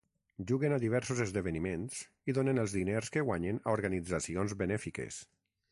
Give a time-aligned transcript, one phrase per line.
[0.51, 1.99] Juguen a diversos esdeveniments
[2.33, 5.25] i donen els diners que guanyen a organitzacions benèfiques.